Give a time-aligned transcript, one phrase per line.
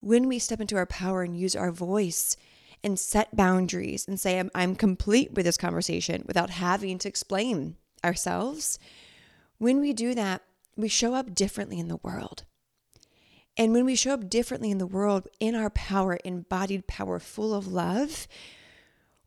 [0.00, 2.36] when we step into our power and use our voice
[2.82, 7.76] and set boundaries and say, I'm, I'm complete with this conversation without having to explain
[8.02, 8.78] ourselves,
[9.58, 10.42] when we do that,
[10.76, 12.44] we show up differently in the world.
[13.58, 17.52] And when we show up differently in the world, in our power, embodied power, full
[17.52, 18.26] of love,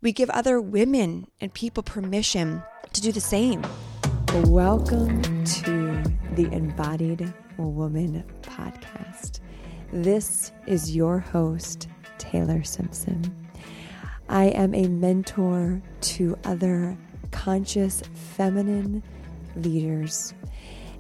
[0.02, 2.64] we give other women and people permission
[2.94, 3.64] to do the same.
[4.46, 6.04] Welcome to
[6.34, 9.40] the Embodied Woman podcast.
[9.94, 11.88] This is your host,
[12.18, 13.32] Taylor Simpson.
[14.28, 16.98] I am a mentor to other
[17.30, 18.02] conscious
[18.36, 19.04] feminine
[19.56, 20.34] leaders,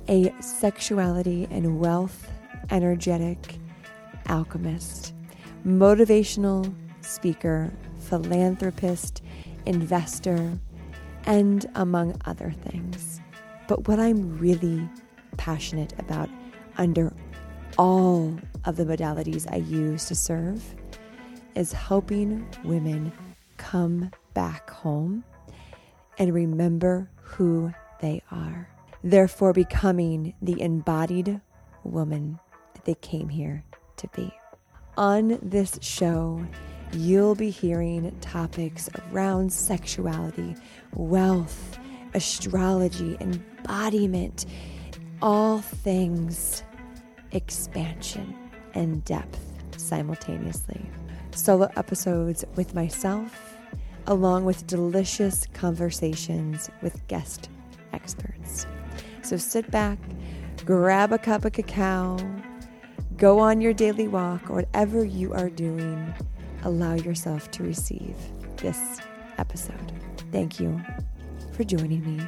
[0.07, 2.29] a sexuality and wealth
[2.69, 3.57] energetic
[4.27, 5.15] alchemist,
[5.65, 6.71] motivational
[7.01, 9.23] speaker, philanthropist,
[9.65, 10.59] investor,
[11.25, 13.19] and among other things.
[13.67, 14.87] But what I'm really
[15.37, 16.29] passionate about
[16.77, 17.11] under
[17.77, 20.63] all of the modalities I use to serve
[21.55, 23.11] is helping women
[23.57, 25.23] come back home
[26.17, 28.67] and remember who they are.
[29.03, 31.41] Therefore, becoming the embodied
[31.83, 32.39] woman
[32.73, 33.63] that they came here
[33.97, 34.33] to be.
[34.97, 36.45] On this show,
[36.93, 40.55] you'll be hearing topics around sexuality,
[40.93, 41.77] wealth,
[42.13, 44.45] astrology, embodiment,
[45.21, 46.63] all things
[47.33, 48.35] expansion
[48.73, 49.39] and depth
[49.77, 50.81] simultaneously.
[51.35, 53.57] Solo episodes with myself,
[54.07, 57.49] along with delicious conversations with guest
[57.91, 58.65] experts.
[59.21, 59.97] So sit back,
[60.65, 62.17] grab a cup of cacao,
[63.17, 66.13] go on your daily walk, or whatever you are doing,
[66.63, 68.15] allow yourself to receive
[68.57, 68.99] this
[69.37, 69.91] episode.
[70.31, 70.81] Thank you
[71.51, 72.25] for joining me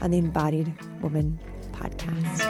[0.00, 1.38] on the Embodied Woman
[1.72, 2.42] podcast.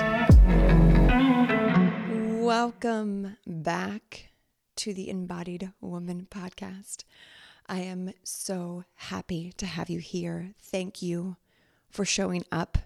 [2.45, 4.29] Welcome back
[4.77, 7.05] to the Embodied Woman podcast.
[7.67, 10.51] I am so happy to have you here.
[10.61, 11.39] Thank you
[11.89, 12.77] for showing up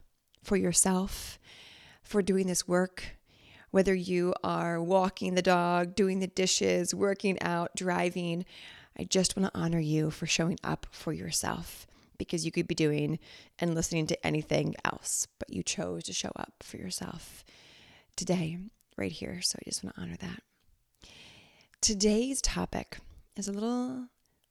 [0.44, 1.40] for yourself,
[2.04, 3.16] for doing this work.
[3.72, 8.44] Whether you are walking the dog, doing the dishes, working out, driving,
[8.96, 11.84] I just want to honor you for showing up for yourself
[12.16, 13.18] because you could be doing
[13.58, 17.42] and listening to anything else, but you chose to show up for yourself
[18.14, 18.58] today
[18.98, 19.40] right here.
[19.42, 20.42] So I just want to honor that.
[21.80, 22.98] Today's topic
[23.36, 24.08] is a little, a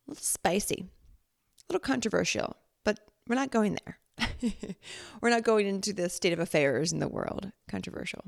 [0.07, 3.99] little spicy, a little controversial, but we're not going there.
[5.21, 7.51] we're not going into the state of affairs in the world.
[7.67, 8.23] Controversial.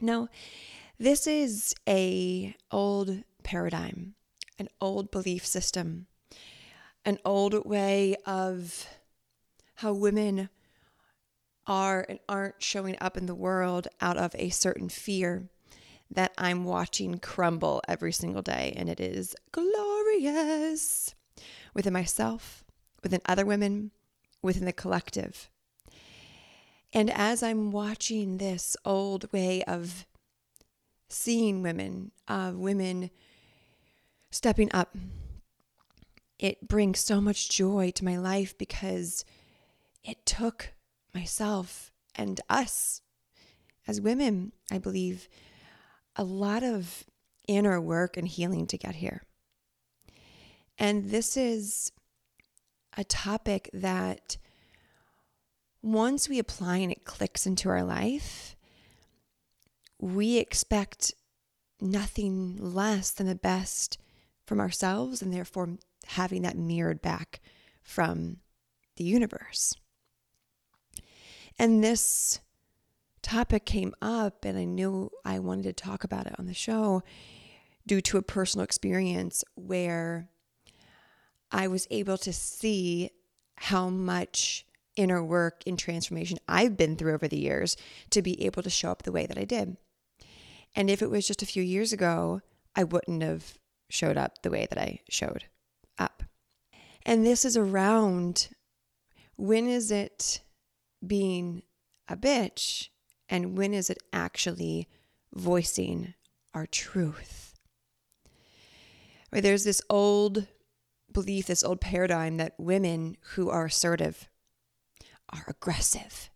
[0.00, 0.28] No,
[0.98, 4.14] this is a old paradigm,
[4.58, 6.06] an old belief system,
[7.04, 8.86] an old way of
[9.76, 10.48] how women
[11.66, 15.48] are and aren't showing up in the world out of a certain fear
[16.10, 18.74] that I'm watching crumble every single day.
[18.76, 21.14] And it is glorious
[21.74, 22.64] within myself,
[23.02, 23.90] within other women,
[24.42, 25.50] within the collective.
[26.92, 30.04] And as I'm watching this old way of
[31.08, 33.10] seeing women, of women
[34.30, 34.94] stepping up,
[36.38, 39.24] it brings so much joy to my life because
[40.04, 40.72] it took
[41.14, 43.02] myself and us
[43.86, 45.28] as women, I believe,
[46.16, 47.04] a lot of
[47.48, 49.22] inner work and healing to get here.
[50.78, 51.92] And this is
[52.96, 54.36] a topic that
[55.82, 58.56] once we apply and it clicks into our life,
[59.98, 61.14] we expect
[61.80, 63.98] nothing less than the best
[64.46, 67.40] from ourselves and therefore having that mirrored back
[67.82, 68.38] from
[68.96, 69.74] the universe.
[71.62, 72.40] And this
[73.22, 77.04] topic came up, and I knew I wanted to talk about it on the show
[77.86, 80.28] due to a personal experience where
[81.52, 83.10] I was able to see
[83.54, 87.76] how much inner work and transformation I've been through over the years
[88.10, 89.76] to be able to show up the way that I did.
[90.74, 92.40] And if it was just a few years ago,
[92.74, 93.56] I wouldn't have
[93.88, 95.44] showed up the way that I showed
[95.96, 96.24] up.
[97.06, 98.48] And this is around
[99.36, 100.40] when is it
[101.06, 101.62] being
[102.08, 102.88] a bitch
[103.28, 104.88] and when is it actually
[105.34, 106.14] voicing
[106.54, 107.54] our truth?
[109.32, 110.46] Right, there's this old
[111.10, 114.28] belief, this old paradigm that women who are assertive
[115.32, 116.30] are aggressive.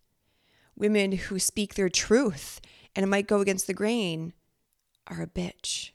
[0.75, 2.59] Women who speak their truth
[2.95, 4.33] and it might go against the grain
[5.05, 5.91] are a bitch.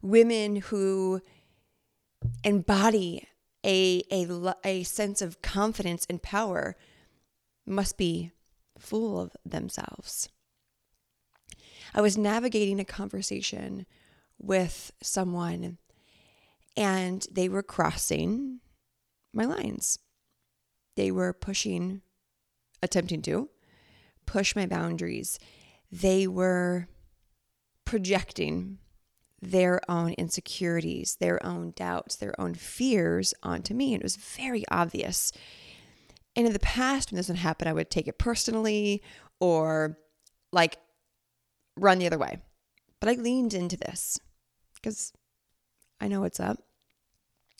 [0.00, 1.20] Women who
[2.44, 3.26] embody
[3.64, 6.76] a, a, a sense of confidence and power
[7.66, 8.32] must be
[8.78, 10.28] full of themselves.
[11.94, 13.86] I was navigating a conversation
[14.38, 15.78] with someone
[16.76, 18.60] and they were crossing
[19.32, 19.98] my lines.
[20.96, 22.02] They were pushing,
[22.82, 23.48] attempting to
[24.26, 25.38] push my boundaries.
[25.90, 26.88] They were
[27.84, 28.78] projecting
[29.40, 33.94] their own insecurities, their own doubts, their own fears onto me.
[33.94, 35.32] And it was very obvious.
[36.36, 39.02] And in the past, when this would happen, I would take it personally
[39.40, 39.98] or
[40.52, 40.76] like
[41.76, 42.38] run the other way.
[43.00, 44.18] But I leaned into this
[44.74, 45.12] because
[46.00, 46.62] I know what's up.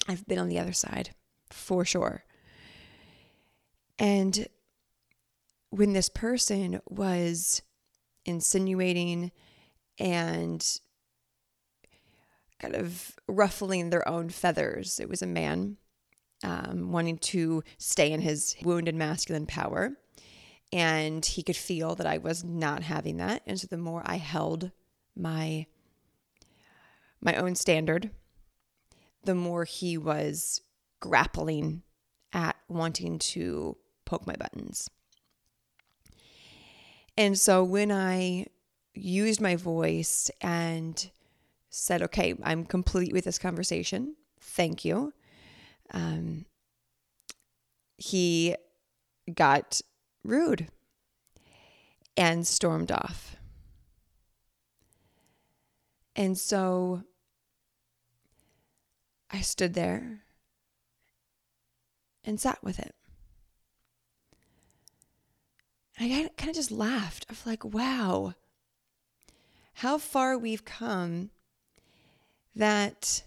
[0.08, 1.10] I've been on the other side
[1.50, 2.24] for sure.
[3.98, 4.46] And
[5.70, 7.62] when this person was
[8.26, 9.32] insinuating
[9.98, 10.80] and
[12.58, 15.78] kind of ruffling their own feathers, it was a man
[16.46, 19.96] um, wanting to stay in his wounded masculine power.
[20.72, 23.42] And he could feel that I was not having that.
[23.46, 24.70] And so the more I held
[25.16, 25.66] my
[27.20, 28.10] my own standard,
[29.24, 30.60] the more he was
[31.00, 31.82] grappling
[32.32, 34.88] at wanting to poke my buttons.
[37.16, 38.46] And so when I
[38.94, 41.10] used my voice and
[41.70, 45.12] said, okay, I'm complete with this conversation, thank you,
[45.92, 46.46] um,
[47.96, 48.54] he
[49.32, 49.80] got
[50.24, 50.68] rude
[52.16, 53.36] and stormed off.
[56.14, 57.02] And so
[59.30, 60.22] I stood there
[62.24, 62.94] and sat with it.
[65.98, 68.34] I kind of just laughed of like, wow,
[69.74, 71.30] how far we've come
[72.54, 73.24] that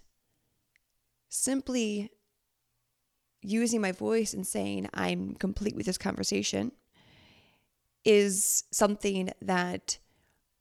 [1.29, 2.11] simply
[3.41, 6.71] using my voice and saying I'm complete with this conversation
[8.03, 9.99] is something that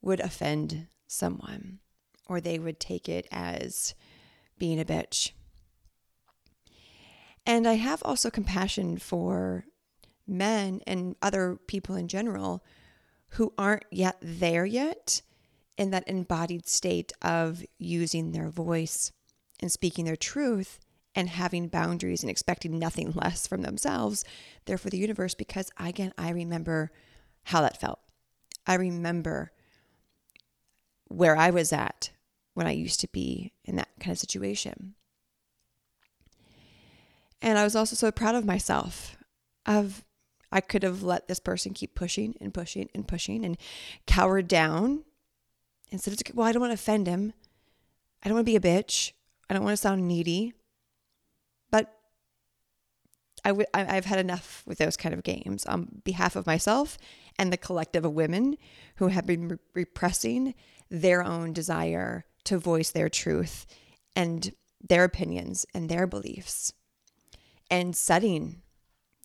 [0.01, 1.79] would offend someone
[2.27, 3.95] or they would take it as
[4.57, 5.31] being a bitch.
[7.45, 9.65] And I have also compassion for
[10.27, 12.63] men and other people in general
[13.33, 15.21] who aren't yet there yet
[15.77, 19.11] in that embodied state of using their voice
[19.59, 20.79] and speaking their truth
[21.15, 24.23] and having boundaries and expecting nothing less from themselves,
[24.65, 26.91] therefore the universe, because again, I remember
[27.43, 27.99] how that felt.
[28.67, 29.51] I remember
[31.07, 32.11] where I was at
[32.53, 34.95] when I used to be in that kind of situation.
[37.41, 39.17] And I was also so proud of myself
[39.65, 40.03] of
[40.51, 43.57] I could have let this person keep pushing and pushing and pushing and
[44.07, 45.03] cowered down
[45.91, 47.33] instead of well, I don't want to offend him.
[48.23, 49.13] I don't want to be a bitch.
[49.49, 50.53] I don't want to sound needy.
[53.45, 56.97] I w- I've had enough with those kind of games on behalf of myself
[57.37, 58.57] and the collective of women
[58.97, 60.55] who have been re- repressing
[60.89, 63.65] their own desire to voice their truth
[64.15, 66.73] and their opinions and their beliefs
[67.69, 68.61] and setting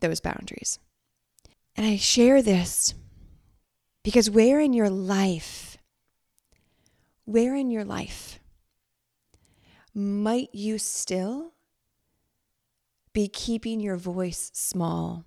[0.00, 0.78] those boundaries.
[1.76, 2.94] And I share this
[4.02, 5.78] because where in your life,
[7.24, 8.38] where in your life
[9.94, 11.53] might you still
[13.14, 15.24] be keeping your voice small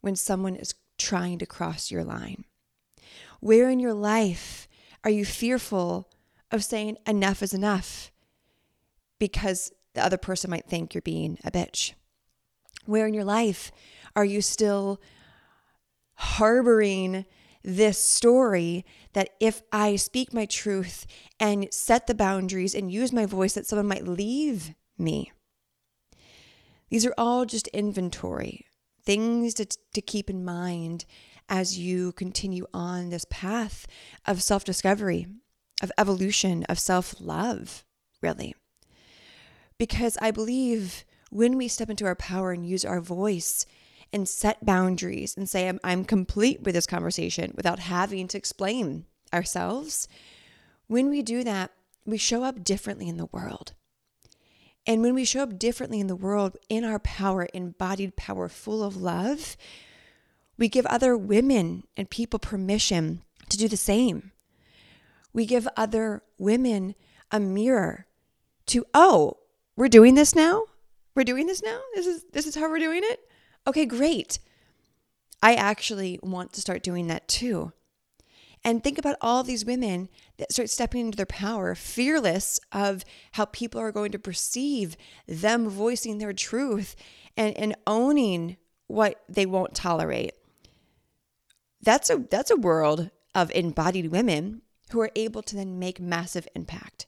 [0.00, 2.44] when someone is trying to cross your line?
[3.40, 4.66] Where in your life
[5.02, 6.08] are you fearful
[6.50, 8.10] of saying enough is enough
[9.18, 11.92] because the other person might think you're being a bitch?
[12.86, 13.70] Where in your life
[14.16, 15.00] are you still
[16.14, 17.26] harboring
[17.64, 21.06] this story that if I speak my truth
[21.40, 25.32] and set the boundaries and use my voice, that someone might leave me?
[26.94, 28.66] These are all just inventory,
[29.02, 31.06] things to, to keep in mind
[31.48, 33.88] as you continue on this path
[34.24, 35.26] of self discovery,
[35.82, 37.84] of evolution, of self love,
[38.22, 38.54] really.
[39.76, 43.66] Because I believe when we step into our power and use our voice
[44.12, 49.06] and set boundaries and say, I'm, I'm complete with this conversation without having to explain
[49.32, 50.06] ourselves,
[50.86, 51.72] when we do that,
[52.06, 53.74] we show up differently in the world.
[54.86, 58.82] And when we show up differently in the world, in our power, embodied power, full
[58.82, 59.56] of love,
[60.58, 64.32] we give other women and people permission to do the same.
[65.32, 66.94] We give other women
[67.30, 68.06] a mirror
[68.66, 69.38] to, oh,
[69.76, 70.64] we're doing this now?
[71.14, 71.80] We're doing this now?
[71.94, 73.20] This is this is how we're doing it?
[73.66, 74.38] Okay, great.
[75.42, 77.72] I actually want to start doing that too.
[78.64, 83.44] And think about all these women that start stepping into their power, fearless of how
[83.44, 84.96] people are going to perceive
[85.28, 86.96] them voicing their truth
[87.36, 88.56] and, and owning
[88.86, 90.32] what they won't tolerate.
[91.82, 96.48] That's a that's a world of embodied women who are able to then make massive
[96.54, 97.06] impact.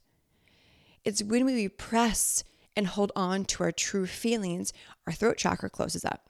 [1.05, 2.45] It's when we repress
[2.77, 4.73] and hold on to our true feelings,
[5.07, 6.29] our throat chakra closes up.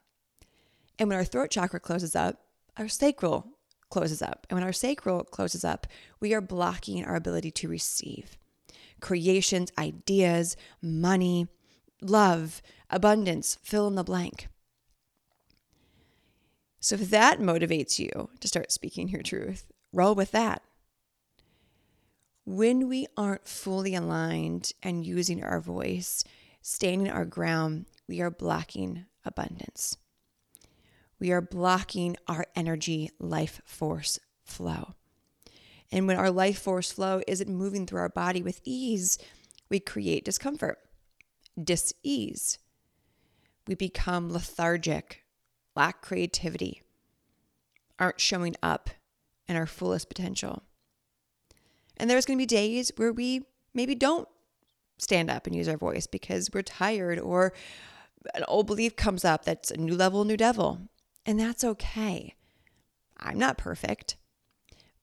[0.99, 2.42] And when our throat chakra closes up,
[2.76, 3.55] our sacral
[3.90, 4.47] closes up.
[4.49, 5.87] And when our sacral closes up,
[6.21, 8.37] we are blocking our ability to receive
[9.00, 11.47] creations, ideas, money,
[12.00, 14.49] love, abundance, fill in the blank.
[16.81, 20.62] So if that motivates you to start speaking your truth, roll with that.
[22.45, 26.23] When we aren't fully aligned and using our voice,
[26.62, 29.97] standing our ground, we are blocking abundance.
[31.18, 34.94] We are blocking our energy life force flow.
[35.90, 39.18] And when our life force flow isn't moving through our body with ease,
[39.68, 40.78] we create discomfort,
[41.62, 42.58] dis-ease.
[43.66, 45.23] We become lethargic,
[45.75, 46.82] lack creativity,
[47.99, 48.90] aren't showing up
[49.49, 50.62] in our fullest potential.
[51.96, 53.42] And there's going to be days where we
[53.73, 54.28] maybe don't
[54.99, 57.52] stand up and use our voice because we're tired or
[58.35, 60.80] an old belief comes up that's a new level, new devil.
[61.26, 62.35] And that's okay.
[63.18, 64.16] I'm not perfect,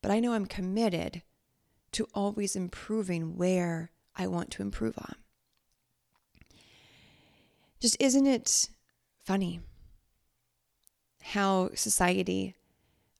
[0.02, 1.22] but I know I'm committed
[1.92, 5.16] to always improving where I want to improve on.
[7.80, 8.70] Just isn't it
[9.26, 9.60] funny
[11.22, 12.56] how society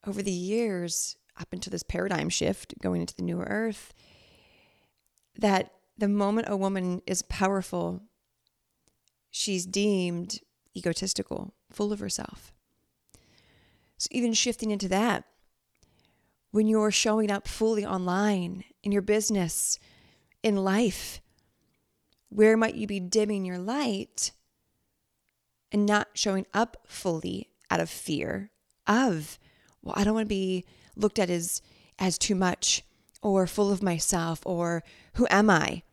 [0.08, 3.94] over the years, up into this paradigm shift going into the new earth,
[5.38, 8.02] that the moment a woman is powerful,
[9.32, 10.40] she's deemed
[10.76, 12.54] egotistical, full of herself.
[14.04, 15.24] So, even shifting into that,
[16.52, 19.80] when you're showing up fully online in your business,
[20.44, 21.22] in life,
[22.28, 24.34] where might you be dimming your light
[25.72, 28.52] and not showing up fully out of fear
[28.86, 29.40] of
[29.82, 30.66] well, I don't want to be
[30.98, 31.62] looked at as
[31.98, 32.84] as too much
[33.22, 34.84] or full of myself or
[35.14, 35.84] who am I?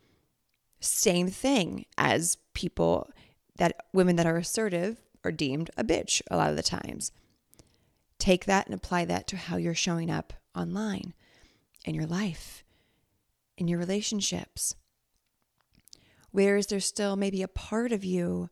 [0.80, 3.08] Same thing as people
[3.54, 7.12] that women that are assertive are deemed a bitch a lot of the times.
[8.20, 11.14] Take that and apply that to how you're showing up online
[11.84, 12.62] in your life,
[13.56, 14.76] in your relationships.
[16.30, 18.50] Where is there still maybe a part of you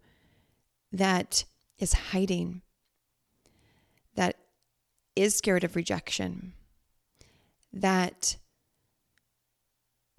[0.90, 1.44] that
[1.78, 2.62] is hiding,
[4.14, 4.36] that
[5.14, 6.54] is scared of rejection,
[7.72, 8.36] that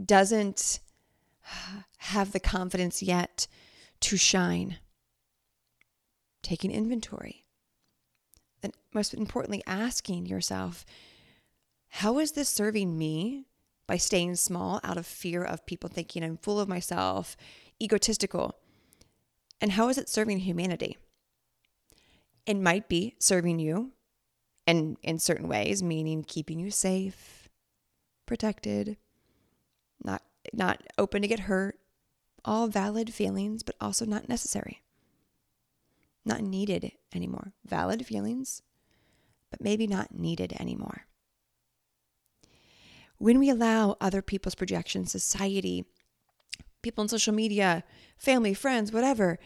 [0.04, 0.80] doesn't
[1.98, 3.48] have the confidence yet
[4.02, 4.78] to shine.
[6.44, 7.46] Taking inventory.
[8.64, 10.86] And most importantly, asking yourself,
[11.90, 13.46] how is this serving me
[13.88, 17.36] by staying small out of fear of people thinking I'm full of myself,
[17.82, 18.60] egotistical?
[19.62, 20.98] And how is it serving humanity?
[22.46, 23.92] It might be serving you
[24.66, 27.50] and in certain ways, meaning keeping you safe,
[28.26, 28.98] protected,
[30.04, 30.22] not
[30.54, 31.80] not open to get hurt.
[32.46, 34.82] All valid feelings, but also not necessary.
[36.26, 37.54] Not needed anymore.
[37.66, 38.62] Valid feelings,
[39.50, 41.06] but maybe not needed anymore.
[43.18, 45.86] When we allow other people's projections, society,
[46.82, 47.84] people on social media,
[48.18, 49.40] family, friends, whatever,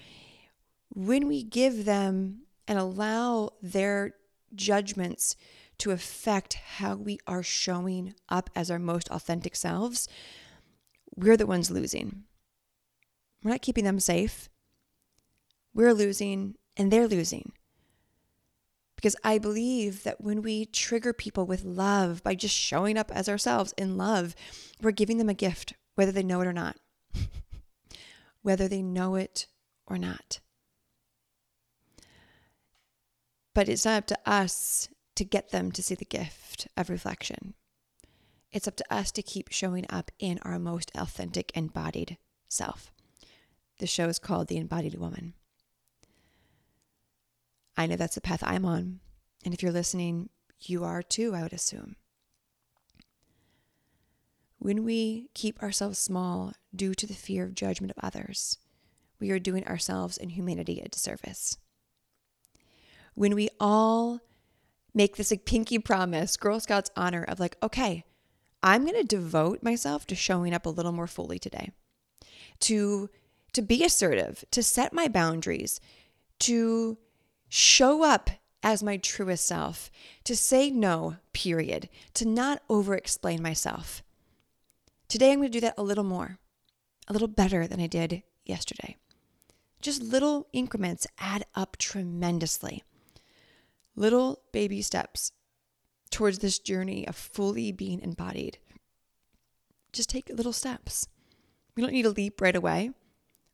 [0.90, 4.14] when we give them and allow their
[4.54, 5.36] judgments
[5.80, 10.08] to affect how we are showing up as our most authentic selves,
[11.16, 12.24] we're the ones losing.
[13.44, 14.50] We're not keeping them safe.
[15.74, 17.52] We're losing and they're losing.
[18.96, 23.28] Because I believe that when we trigger people with love by just showing up as
[23.28, 24.36] ourselves in love,
[24.82, 26.78] we're giving them a gift, whether they know it or not.
[28.42, 29.48] whether they know it
[29.86, 30.40] or not.
[33.54, 37.54] But it's not up to us to get them to see the gift of reflection.
[38.52, 42.92] It's up to us to keep showing up in our most authentic embodied self.
[43.80, 45.34] The show is called The Embodied Woman.
[47.76, 49.00] I know that's the path I'm on.
[49.46, 50.30] And if you're listening,
[50.62, 51.96] you are too, I would assume.
[54.60, 58.58] When we keep ourselves small due to the fear of judgment of others,
[59.20, 61.58] we are doing ourselves and humanity a disservice
[63.16, 64.20] when we all
[64.94, 68.06] make this like pinky promise, Girl Scouts honor of like, okay,
[68.62, 71.72] I'm going to devote myself to showing up a little more fully today.
[72.62, 73.10] To
[73.54, 75.80] to be assertive, to set my boundaries,
[76.40, 76.98] to
[77.54, 78.32] show up
[78.64, 79.92] as my truest self,
[80.24, 84.02] to say no, period, to not over explain myself.
[85.08, 86.40] Today, I'm going to do that a little more,
[87.08, 88.98] a little better than I did yesterday.
[89.82, 92.82] Just little increments add up tremendously
[93.96, 95.32] little baby steps
[96.10, 98.58] towards this journey of fully being embodied
[99.92, 101.08] Just take little steps.
[101.76, 102.90] You don't need to leap right away.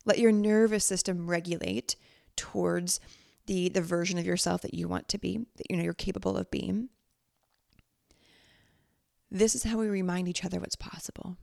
[0.06, 1.98] Let your nervous system regulate
[2.38, 3.02] towards
[3.50, 6.38] the the version of yourself that you want to be, that you know you're capable
[6.38, 6.90] of being.
[9.32, 11.36] This is how we remind each other what's possible.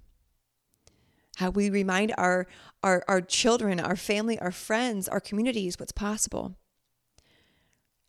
[1.38, 2.46] How we remind our
[2.84, 6.56] our our children, our family, our friends, our communities what's possible.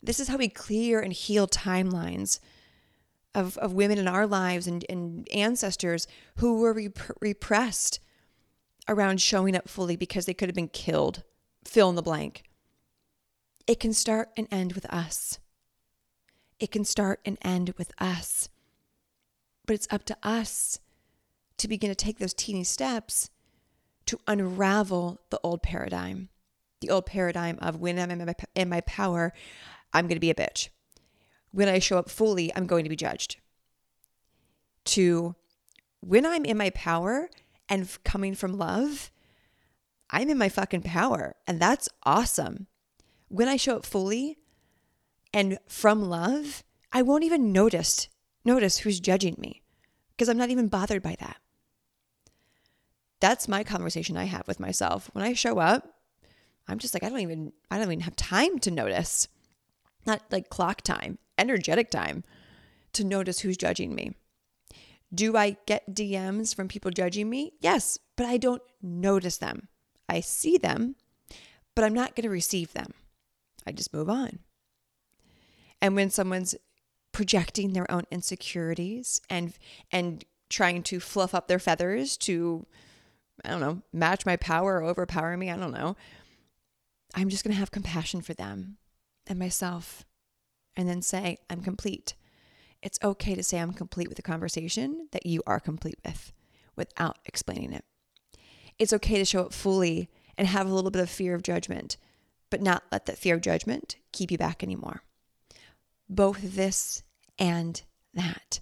[0.03, 2.39] This is how we clear and heal timelines
[3.33, 7.99] of, of women in our lives and, and ancestors who were rep- repressed
[8.87, 11.23] around showing up fully because they could have been killed.
[11.65, 12.46] Fill in the blank.
[13.67, 15.39] It can start and end with us.
[16.57, 18.47] It can start and end with us.
[19.65, 20.79] But it's up to us
[21.57, 23.29] to begin to take those teeny steps
[24.05, 26.29] to unravel the old paradigm.
[26.79, 29.33] The old paradigm of when I'm in my, in my power,
[29.93, 30.69] I'm going to be a bitch.
[31.51, 33.37] When I show up fully, I'm going to be judged.
[34.85, 35.35] To
[35.99, 37.29] when I'm in my power
[37.67, 39.11] and coming from love,
[40.09, 41.35] I'm in my fucking power.
[41.45, 42.67] And that's awesome.
[43.29, 44.37] When I show up fully
[45.33, 48.09] and from love, I won't even notice
[48.45, 49.61] notice who's judging me
[50.15, 51.37] because I'm not even bothered by that.
[53.19, 55.09] That's my conversation I have with myself.
[55.13, 55.95] When I show up,
[56.67, 59.27] I'm just like I don't even I don't even have time to notice
[60.05, 62.23] not like clock time, energetic time
[62.93, 64.13] to notice who's judging me.
[65.13, 67.53] Do I get DMs from people judging me?
[67.59, 69.67] Yes, but I don't notice them.
[70.09, 70.95] I see them,
[71.75, 72.93] but I'm not going to receive them.
[73.67, 74.39] I just move on.
[75.81, 76.55] And when someone's
[77.11, 79.53] projecting their own insecurities and
[79.91, 82.65] and trying to fluff up their feathers to
[83.45, 85.95] I don't know, match my power or overpower me, I don't know.
[87.13, 88.77] I'm just going to have compassion for them
[89.27, 90.05] and myself
[90.75, 92.15] and then say, I'm complete.
[92.81, 96.31] It's okay to say I'm complete with the conversation that you are complete with
[96.75, 97.85] without explaining it.
[98.79, 101.97] It's okay to show up fully and have a little bit of fear of judgment,
[102.49, 105.03] but not let that fear of judgment keep you back anymore.
[106.09, 107.03] Both this
[107.37, 107.81] and
[108.13, 108.61] that.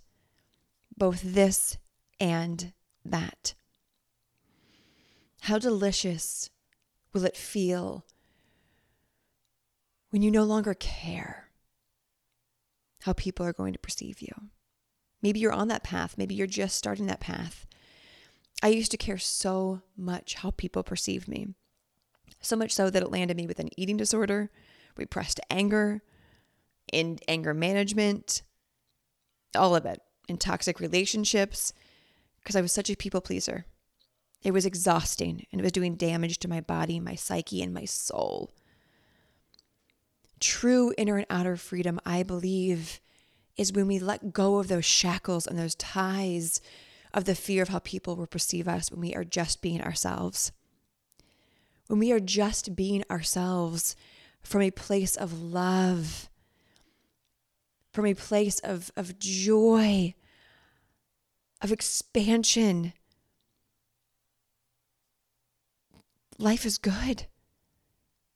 [0.98, 1.78] Both this
[2.20, 3.54] and that.
[5.42, 6.50] How delicious
[7.14, 8.06] will it feel
[10.10, 11.46] when you no longer care
[13.06, 14.34] how people are going to perceive you.
[15.22, 16.18] Maybe you're on that path.
[16.18, 17.68] Maybe you're just starting that path.
[18.64, 21.50] I used to care so much how people perceived me.
[22.42, 24.52] So much so that it landed me with an eating disorder,
[24.96, 26.02] repressed anger,
[26.92, 28.44] in anger management,
[29.56, 31.74] all of it, in toxic relationships,
[32.40, 33.66] because I was such a people pleaser.
[34.44, 37.86] It was exhausting and it was doing damage to my body, my psyche, and my
[37.86, 38.52] soul.
[40.40, 43.00] True inner and outer freedom, I believe,
[43.58, 46.62] is when we let go of those shackles and those ties
[47.14, 50.52] of the fear of how people will perceive us when we are just being ourselves.
[51.88, 53.96] When we are just being ourselves
[54.42, 56.30] from a place of love,
[57.92, 60.14] from a place of, of joy,
[61.62, 62.94] of expansion.
[66.38, 67.26] Life is good.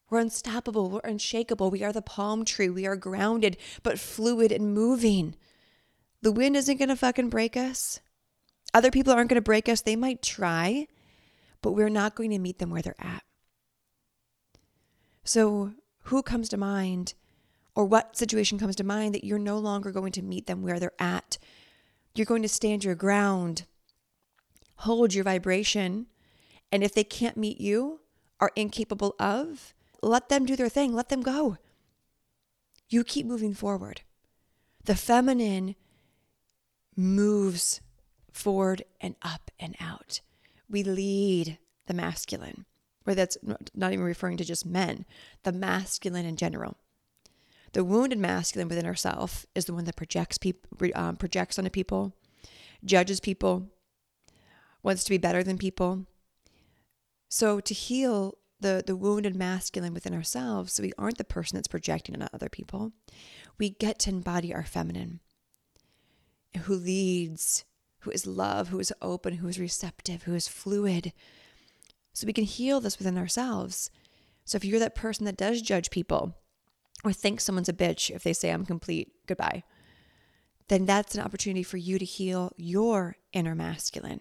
[0.09, 0.89] We're unstoppable.
[0.89, 1.69] We're unshakable.
[1.69, 2.69] We are the palm tree.
[2.69, 5.35] We are grounded, but fluid and moving.
[6.21, 7.99] The wind isn't going to fucking break us.
[8.73, 9.81] Other people aren't going to break us.
[9.81, 10.88] They might try,
[11.62, 13.23] but we're not going to meet them where they're at.
[15.30, 15.74] So,
[16.06, 17.13] who comes to mind,
[17.76, 20.80] or what situation comes to mind that you're no longer going to meet them where
[20.80, 21.38] they're at?
[22.15, 23.65] You're going to stand your ground,
[24.78, 26.08] hold your vibration,
[26.72, 28.00] and if they can't meet you,
[28.39, 31.60] are incapable of, let them do their thing, let them go.
[32.89, 34.02] You keep moving forward.
[34.86, 35.76] The feminine
[36.96, 37.82] moves
[38.34, 40.22] forward and up and out.
[40.68, 42.65] We lead the masculine,
[43.10, 43.39] where that's
[43.74, 45.04] not even referring to just men,
[45.41, 46.78] the masculine in general.
[47.74, 52.13] The wounded masculine within ourself is the one that projects people, um, projects onto people,
[52.86, 53.72] judges people,
[54.84, 56.06] wants to be better than people.
[57.30, 61.67] So to heal the, the wounded masculine within ourselves so we aren't the person that's
[61.67, 62.91] projecting on other people.
[63.58, 65.19] We get to embody our feminine,
[66.62, 67.65] who leads,
[68.02, 71.12] who is love, who is open, who is receptive, who is fluid.
[72.19, 73.89] So we can heal this within ourselves.
[74.43, 76.36] So if you're that person that does judge people
[77.01, 79.63] or thinks someone's a bitch if they say I'm complete, goodbye,
[80.67, 84.19] then that's an opportunity for you to heal your inner masculine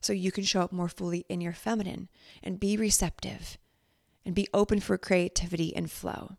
[0.00, 2.08] so you can show up more fully in your feminine
[2.42, 3.56] and be receptive
[4.26, 6.38] and be open for creativity and flow.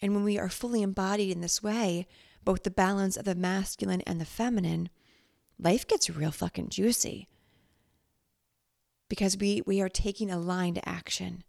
[0.00, 2.06] And when we are fully embodied in this way,
[2.44, 4.88] both the balance of the masculine and the feminine,
[5.58, 7.26] life gets real fucking juicy
[9.08, 11.44] because we we are taking aligned action.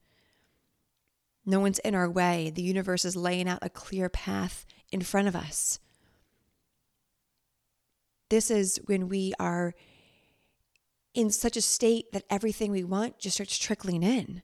[1.46, 2.52] No one's in our way.
[2.54, 5.80] The universe is laying out a clear path in front of us.
[8.30, 9.74] This is when we are
[11.14, 14.44] in such a state that everything we want just starts trickling in.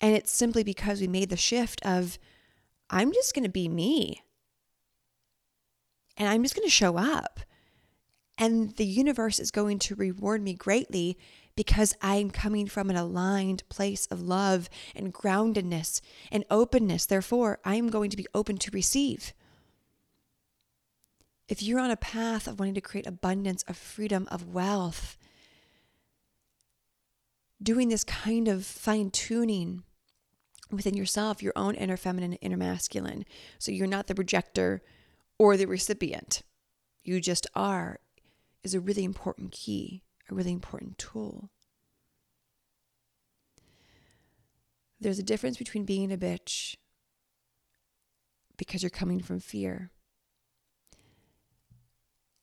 [0.00, 2.18] And it's simply because we made the shift of,
[2.90, 4.20] I'm just going to be me.
[6.16, 7.40] And I'm just going to show up.
[8.36, 11.16] And the universe is going to reward me greatly
[11.54, 17.06] because I'm coming from an aligned place of love and groundedness and openness.
[17.06, 19.32] Therefore, I am going to be open to receive.
[21.48, 25.18] If you're on a path of wanting to create abundance, of freedom, of wealth,
[27.62, 29.82] doing this kind of fine tuning
[30.70, 33.24] within yourself, your own inner feminine, inner masculine.
[33.58, 34.82] So you're not the projector
[35.38, 36.42] or the recipient.
[37.04, 37.98] You just are,
[38.64, 41.50] is a really important key, a really important tool.
[45.00, 46.76] There's a difference between being a bitch
[48.56, 49.90] because you're coming from fear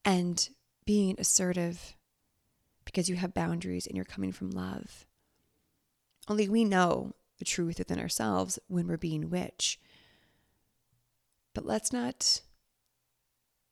[0.03, 0.49] and
[0.85, 1.95] being assertive
[2.83, 5.05] because you have boundaries and you're coming from love.
[6.27, 9.79] Only we know the truth within ourselves when we're being witch.
[11.55, 12.41] But let's not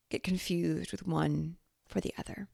[0.10, 2.48] get confused with one for the other.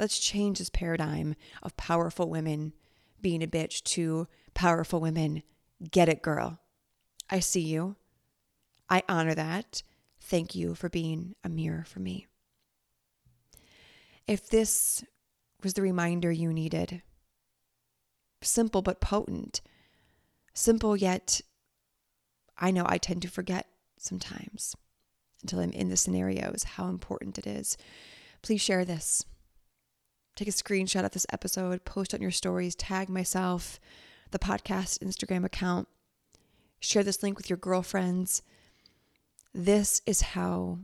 [0.00, 2.72] Let's change this paradigm of powerful women
[3.20, 5.42] being a bitch to powerful women.
[5.90, 6.58] Get it, girl.
[7.28, 7.96] I see you.
[8.88, 9.82] I honor that.
[10.18, 12.28] Thank you for being a mirror for me.
[14.26, 15.04] If this
[15.62, 17.02] was the reminder you needed,
[18.40, 19.60] simple but potent,
[20.54, 21.42] simple yet
[22.56, 23.66] I know I tend to forget
[23.98, 24.74] sometimes
[25.42, 27.76] until I'm in the scenarios how important it is.
[28.40, 29.26] Please share this.
[30.40, 33.78] Take a screenshot of this episode, post on your stories, tag myself,
[34.30, 35.86] the podcast Instagram account.
[36.80, 38.40] Share this link with your girlfriends.
[39.52, 40.78] This is how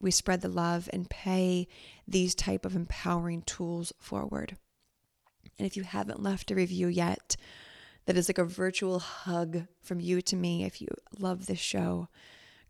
[0.00, 1.68] we spread the love and pay
[2.08, 4.56] these type of empowering tools forward.
[5.58, 7.36] And if you haven't left a review yet,
[8.06, 10.64] that is like a virtual hug from you to me.
[10.64, 10.88] If you
[11.18, 12.08] love this show,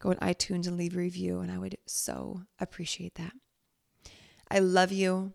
[0.01, 3.35] go on iTunes and leave a review, and I would so appreciate that.
[4.51, 5.33] I love you.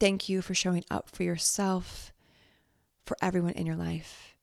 [0.00, 2.12] Thank you for showing up for yourself,
[3.04, 4.36] for everyone in your life.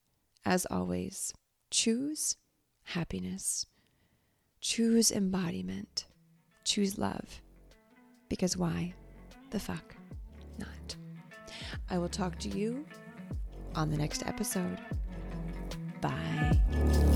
[0.44, 1.32] As always,
[1.70, 2.36] choose
[2.84, 3.66] happiness,
[4.60, 6.06] choose embodiment,
[6.64, 7.42] choose love.
[8.28, 8.94] Because why
[9.50, 9.94] the fuck
[10.58, 10.96] not?
[11.90, 12.84] I will talk to you
[13.74, 14.78] on the next episode.
[16.00, 17.11] Bye.